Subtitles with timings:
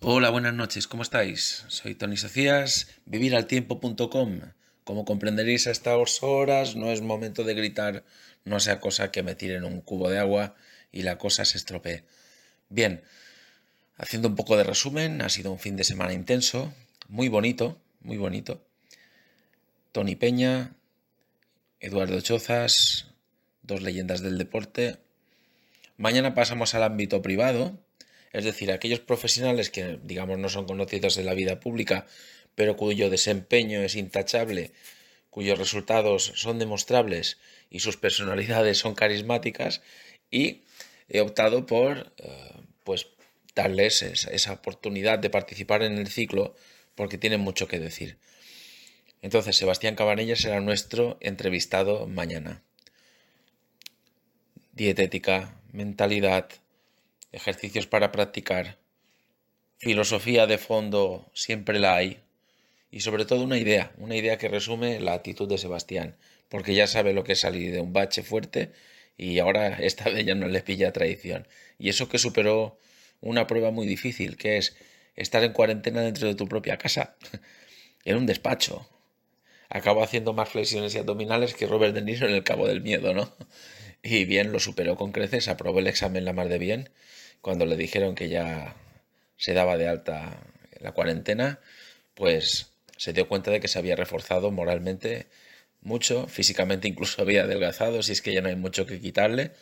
[0.00, 1.66] Hola, buenas noches, ¿cómo estáis?
[1.68, 4.40] Soy Tony Socias, viviraltiempo.com.
[4.84, 8.04] Como comprenderéis a estas horas, no es momento de gritar,
[8.46, 10.54] no sea cosa que me tiren un cubo de agua
[10.92, 12.04] y la cosa se estropee.
[12.70, 13.02] Bien,
[13.96, 16.72] haciendo un poco de resumen, ha sido un fin de semana intenso,
[17.08, 18.64] muy bonito, muy bonito.
[19.92, 20.74] Tony Peña,
[21.80, 23.08] Eduardo Chozas,
[23.60, 25.01] dos leyendas del deporte,
[25.96, 27.78] Mañana pasamos al ámbito privado,
[28.32, 32.06] es decir, aquellos profesionales que, digamos, no son conocidos en la vida pública,
[32.54, 34.72] pero cuyo desempeño es intachable,
[35.30, 37.38] cuyos resultados son demostrables
[37.70, 39.82] y sus personalidades son carismáticas,
[40.30, 40.62] y
[41.08, 42.52] he optado por, eh,
[42.84, 43.06] pues,
[43.54, 46.54] darles esa oportunidad de participar en el ciclo
[46.94, 48.18] porque tienen mucho que decir.
[49.20, 52.62] Entonces, Sebastián Cabanellas será nuestro entrevistado mañana.
[54.72, 56.48] Dietética, mentalidad,
[57.32, 58.78] ejercicios para practicar,
[59.78, 62.20] filosofía de fondo siempre la hay
[62.90, 66.14] y sobre todo una idea, una idea que resume la actitud de Sebastián,
[66.50, 68.70] porque ya sabe lo que es salir de un bache fuerte
[69.16, 71.48] y ahora esta vez ya no le pilla traición.
[71.78, 72.78] Y eso que superó
[73.20, 74.76] una prueba muy difícil, que es
[75.16, 77.16] estar en cuarentena dentro de tu propia casa,
[78.04, 78.86] en un despacho.
[79.70, 83.14] Acabo haciendo más flexiones y abdominales que Robert De Niro en el Cabo del Miedo,
[83.14, 83.32] ¿no?
[84.02, 86.90] Y bien, lo superó con creces, aprobó el examen la más de bien.
[87.40, 88.74] Cuando le dijeron que ya
[89.36, 90.38] se daba de alta
[90.80, 91.60] la cuarentena,
[92.14, 95.26] pues se dio cuenta de que se había reforzado moralmente
[95.80, 99.52] mucho, físicamente incluso había adelgazado, si es que ya no hay mucho que quitarle,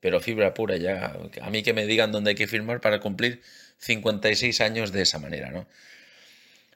[0.00, 1.16] pero fibra pura ya.
[1.40, 3.42] A mí que me digan dónde hay que firmar para cumplir
[3.78, 5.66] 56 años de esa manera, ¿no?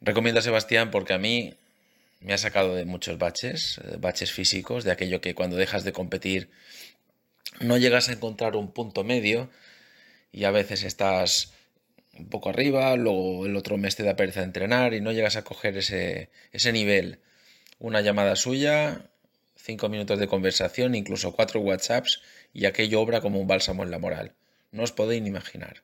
[0.00, 1.54] Recomiendo a Sebastián porque a mí
[2.20, 5.92] me ha sacado de muchos baches, eh, baches físicos, de aquello que cuando dejas de
[5.92, 6.50] competir
[7.60, 9.50] no llegas a encontrar un punto medio
[10.32, 11.52] y a veces estás
[12.18, 15.44] un poco arriba, luego el otro mes te da pereza entrenar y no llegas a
[15.44, 17.20] coger ese, ese nivel.
[17.78, 19.10] Una llamada suya,
[19.56, 23.98] cinco minutos de conversación, incluso cuatro WhatsApps y aquello obra como un bálsamo en la
[23.98, 24.34] moral.
[24.70, 25.82] No os podéis ni imaginar.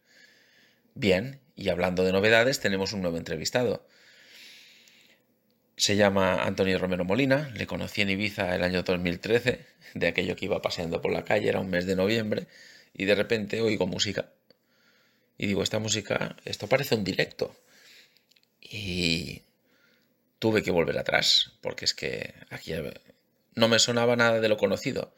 [0.94, 3.86] Bien, y hablando de novedades, tenemos un nuevo entrevistado.
[5.78, 10.46] Se llama Antonio Romero Molina, le conocí en Ibiza el año 2013, de aquello que
[10.46, 12.48] iba paseando por la calle, era un mes de noviembre,
[12.94, 14.32] y de repente oigo música.
[15.38, 17.54] Y digo, esta música, esto parece un directo.
[18.60, 19.42] Y
[20.40, 22.72] tuve que volver atrás, porque es que aquí
[23.54, 25.14] no me sonaba nada de lo conocido.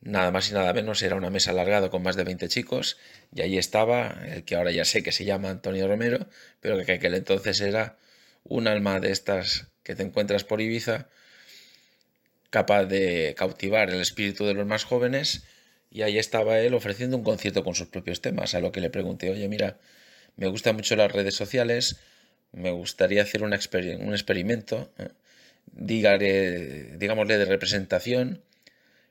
[0.00, 2.98] Nada más y nada menos era una mesa alargada con más de 20 chicos,
[3.32, 6.26] y allí estaba el que ahora ya sé que se llama Antonio Romero,
[6.60, 8.00] pero que aquel entonces era
[8.50, 11.06] un alma de estas que te encuentras por Ibiza,
[12.50, 15.44] capaz de cautivar el espíritu de los más jóvenes,
[15.88, 18.90] y ahí estaba él ofreciendo un concierto con sus propios temas, a lo que le
[18.90, 19.78] pregunté, oye, mira,
[20.36, 22.00] me gustan mucho las redes sociales,
[22.52, 25.10] me gustaría hacer un, experimento, ¿eh?
[26.98, 28.42] digámosle de representación,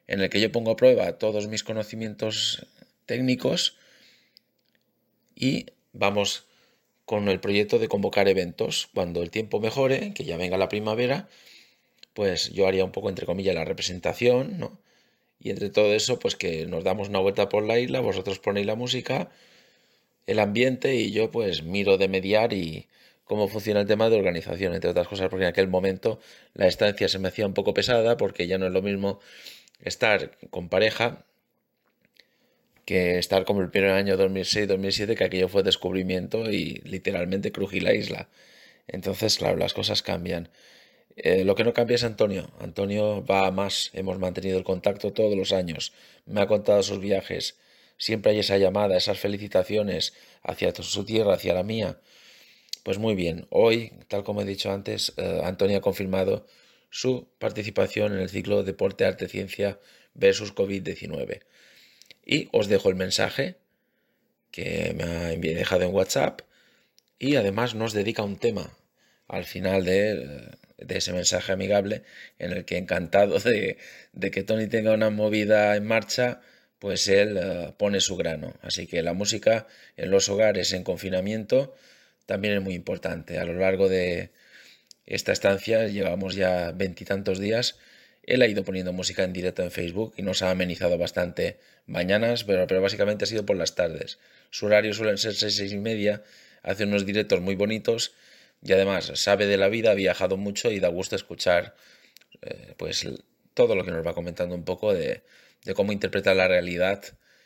[0.07, 2.67] en el que yo pongo a prueba todos mis conocimientos
[3.06, 3.77] técnicos
[5.33, 6.49] y vamos
[7.09, 8.88] con el proyecto de convocar eventos.
[8.94, 11.28] Cuando el tiempo mejore, que ya venga la primavera,
[12.14, 14.80] pues yo haría un poco, entre comillas, la representación, ¿no?
[15.40, 18.68] Y entre todo eso, pues que nos damos una vuelta por la isla, vosotros ponéis
[18.68, 19.31] la música,
[20.28, 22.88] el ambiente y yo pues miro de mediar y
[23.24, 26.19] cómo funciona el tema de organización, entre otras cosas, porque en aquel momento
[26.53, 29.19] la estancia se me hacía un poco pesada porque ya no es lo mismo
[29.81, 31.25] estar con pareja
[32.89, 37.94] que estar como el primer año 2006-2007, que aquello fue descubrimiento y literalmente crují la
[37.94, 38.30] isla.
[38.88, 40.50] Entonces, claro, las cosas cambian.
[41.15, 42.50] Eh, lo que no cambia es Antonio.
[42.59, 43.91] Antonio va a más.
[43.94, 45.94] Hemos mantenido el contacto todos los años.
[46.25, 47.59] Me ha contado sus viajes.
[47.97, 52.00] Siempre hay esa llamada, esas felicitaciones hacia su tierra, hacia la mía.
[52.81, 53.45] Pues muy bien.
[53.51, 56.47] Hoy, tal como he dicho antes, eh, Antonio ha confirmado
[56.89, 59.80] su participación en el ciclo Deporte, Arte, Ciencia
[60.15, 61.42] versus COVID-19.
[62.31, 63.56] Y os dejo el mensaje
[64.52, 66.42] que me ha dejado en WhatsApp
[67.18, 68.78] y además nos dedica un tema
[69.28, 72.04] al final de, ese mensaje amigable
[72.38, 73.78] en el que encantado de,
[74.31, 76.42] que Tony tenga una movida en marcha,
[76.78, 78.54] pues él eh, pone su grano.
[78.62, 79.66] Así que la música
[79.98, 81.76] en los hogares en confinamiento
[82.28, 83.40] también es muy importante.
[83.40, 84.30] A lo largo de
[85.08, 87.80] esta estancia, llevamos ya veintitantos días,
[88.24, 92.44] él ha ido poniendo música en directo en Facebook y nos ha amenizado bastante mañanas,
[92.44, 94.19] pero, pero básicamente ha sido por las tardes.
[94.50, 96.24] Su horario suelen ser seis, seis y media,
[96.63, 98.13] hace unos directos muy bonitos
[98.62, 101.75] y además sabe de la vida, ha viajado mucho y da gusto escuchar
[102.42, 103.07] eh, pues
[103.54, 105.24] todo lo que nos va comentando un poco de,
[105.66, 107.04] de cómo interpreta la realidad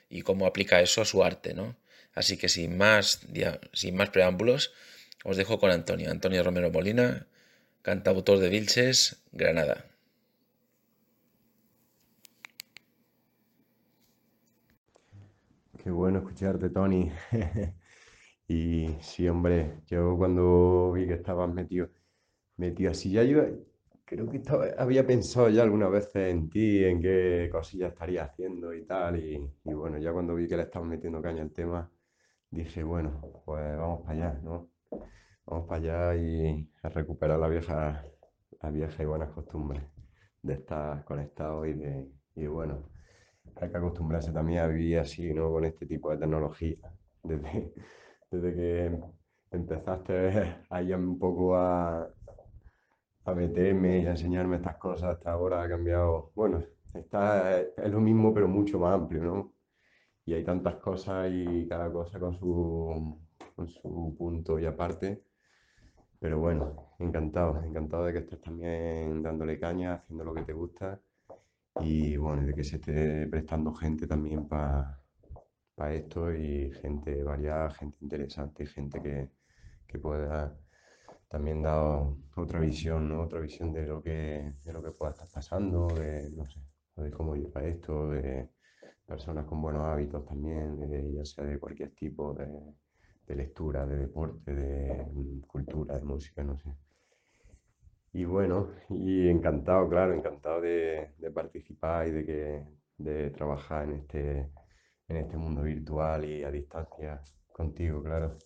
[0.10, 1.75] y cómo aplica eso a su arte, ¿no?
[2.14, 3.22] Así que sin más,
[3.74, 4.74] sin más preámbulos,
[5.24, 7.28] os dejo con Antonio, Antonio Romero Molina,
[7.81, 9.93] cantautor de Vilches, Granada.
[15.84, 17.12] Qué bueno escucharte, Tony.
[18.48, 21.90] y sí, hombre, yo cuando vi que estabas metido,
[22.58, 23.44] metido así, ya yo
[24.06, 24.42] creo que
[24.78, 29.40] había pensado ya algunas veces en ti, en qué cosillas estaría haciendo y tal, y,
[29.66, 31.92] bueno, ya cuando vi que le estabas metiendo caña al tema,
[32.52, 34.70] dije, bueno, pues vamos para allá, ¿no?
[35.46, 38.06] Vamos para allá y a recuperar la vieja,
[38.62, 39.84] la vieja y buenas costumbres
[40.42, 42.90] de estar conectado y de, y bueno,
[43.56, 45.51] hay que acostumbrarse también a vivir así, ¿no?
[45.51, 46.78] Con este tipo de tecnología.
[47.24, 47.74] Desde,
[48.31, 49.00] desde que
[49.51, 52.10] empezaste ahí un poco a,
[53.25, 56.31] a meterme y a enseñarme estas cosas hasta ahora ha cambiado.
[56.36, 56.63] Bueno,
[56.94, 59.54] está, es lo mismo pero mucho más amplio, ¿no?
[60.25, 63.19] Y hay tantas cosas y cada cosa con su,
[63.56, 65.24] con su punto y aparte.
[66.19, 71.00] Pero bueno, encantado, encantado de que estés también dándole caña, haciendo lo que te gusta
[71.81, 75.00] y bueno, de que se esté prestando gente también para
[75.92, 79.30] esto y gente variada, gente interesante, gente que,
[79.88, 80.58] que pueda
[81.28, 82.06] también dar
[82.36, 83.24] otra visión, ¿no?
[83.24, 86.60] Otra visión de lo que, de lo que pueda estar pasando, de, no sé,
[86.96, 88.50] de cómo lleva esto, de
[89.06, 90.78] personas con buenos hábitos también,
[91.12, 92.75] ya sea de cualquier tipo de,
[93.25, 96.75] de lectura, de deporte, de mm, cultura, de música, no sé.
[98.13, 102.63] Y bueno, y encantado, claro, encantado de, participar y de, que,
[102.98, 104.51] de trabajar en este,
[105.07, 107.21] en este mundo virtual y a distancia
[107.51, 108.38] contigo, claro.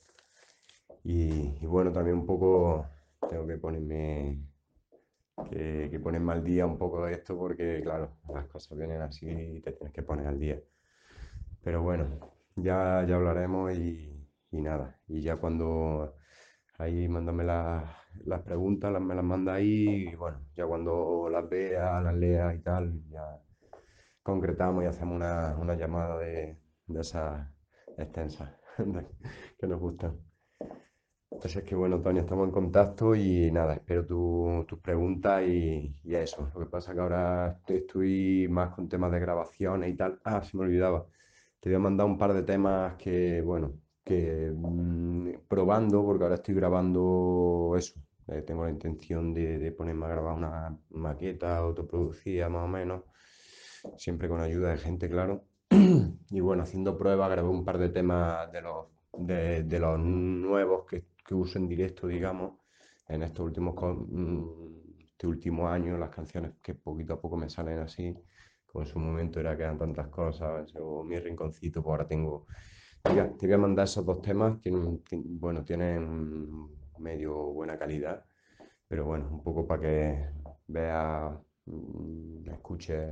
[1.03, 2.85] Y, bueno, también un poco
[3.29, 4.41] tengo que ponerme,
[5.49, 9.27] que, que ponerme al día un poco de esto porque, claro, las cosas vienen así
[9.29, 10.61] y te tienes que poner al día.
[11.63, 12.05] Pero bueno,
[12.55, 14.99] ya, ya hablaremos y, y nada.
[15.07, 16.15] Y ya cuando
[16.77, 17.83] ahí mándame las
[18.25, 22.53] las preguntas, las, me las manda ahí y bueno, ya cuando las vea, las lea
[22.53, 23.41] y tal, ya
[24.23, 27.47] concretamos y hacemos una, una llamada de, de esas
[27.97, 28.49] extensas
[29.59, 30.17] que nos gustan.
[31.31, 34.05] Entonces es que bueno, Tony, estamos en contacto y nada, espero
[34.65, 36.49] tus preguntas y, y, eso.
[36.53, 40.19] Lo que pasa es que ahora estoy más con temas de grabaciones y tal.
[40.23, 41.05] Ah, se me olvidaba.
[41.59, 43.73] Te voy a mandar un par de temas que, bueno,
[44.03, 50.09] que mm, probando, porque ahora estoy grabando eso, eh, tengo la intención de, ponerme a
[50.09, 53.03] grabar una maqueta autoproducida más o menos,
[53.95, 55.45] siempre con ayuda de gente, claro.
[56.29, 58.87] y bueno, haciendo pruebas, grabé un par de temas de los,
[59.17, 62.59] de, los nuevos que, que, uso en directo, digamos,
[63.07, 63.75] en estos últimos,
[64.09, 64.43] mm,
[65.11, 68.13] este último año, las canciones que poquito a poco me salen así,
[68.65, 72.45] como en su momento era que eran tantas cosas, o mi rinconcito, pues ahora tengo...
[73.03, 75.01] Te voy a mandar esos dos temas, tienen,
[75.39, 76.67] bueno, tienen
[76.99, 78.25] medio buena calidad,
[78.87, 80.29] pero bueno, un poco para que
[80.67, 83.09] vea, mm, escuche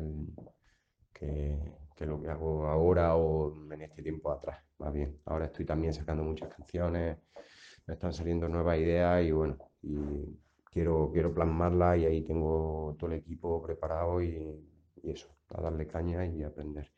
[1.13, 1.59] que,
[1.95, 5.19] que, lo que hago ahora o en este tiempo atrás, más bien.
[5.25, 7.17] Ahora estoy también sacando muchas canciones,
[7.87, 10.39] me están saliendo nuevas ideas y bueno, y
[10.71, 14.59] quiero, quiero plasmarlas y ahí tengo todo el equipo preparado y,
[15.03, 16.91] y eso, a darle caña y aprender.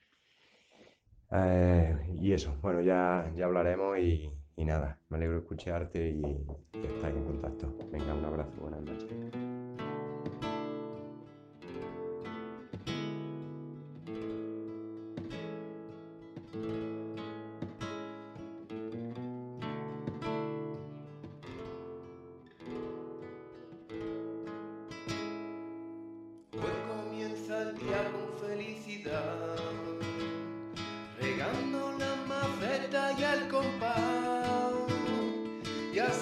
[1.32, 6.22] Eh, y eso, bueno, ya, ya hablaremos y, y nada, me alegro de escucharte y
[6.22, 7.74] de estar en contacto.
[7.92, 9.14] Venga, un abrazo, buenas noches.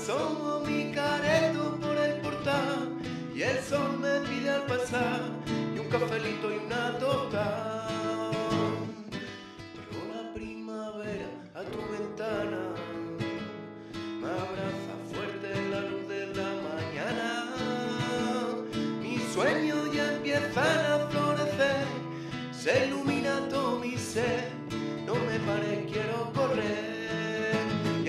[0.06, 0.85] So will me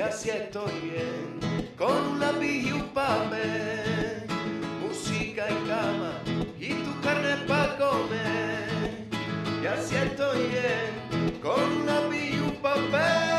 [0.08, 4.26] así estoy bien, con un lápiz y un papel,
[4.80, 6.12] música y cama
[6.58, 9.08] y tu carne para comer.
[9.62, 13.35] Y así estoy bien, con un lápiz y un papel,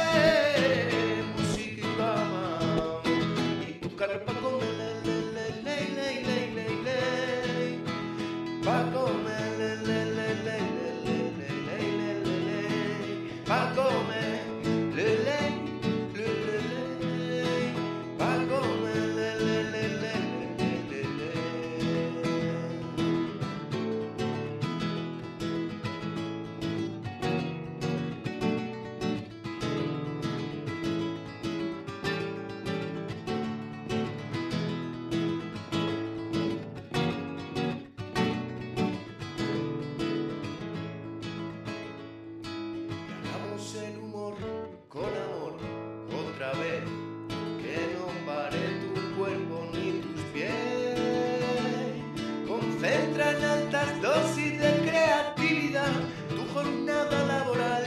[56.67, 57.83] jornada laboral.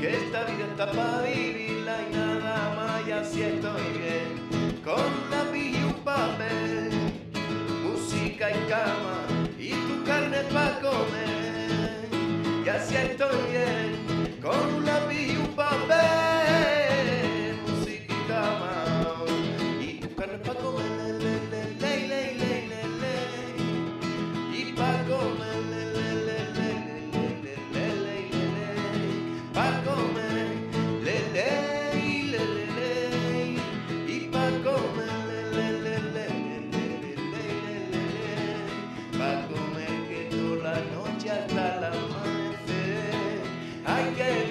[0.00, 3.08] Que esta vida está para vivirla y nada más.
[3.08, 4.80] Y así estoy bien.
[4.84, 6.90] Con lápiz y un papel.
[7.84, 9.18] Música y cama
[9.58, 12.08] y tu carne para comer.
[12.64, 15.37] Y así estoy bien, con un lápiz
[44.20, 44.47] again.